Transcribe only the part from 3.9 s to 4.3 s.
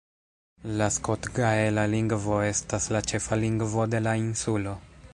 de la